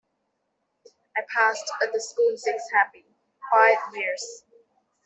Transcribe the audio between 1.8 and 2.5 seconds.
at the school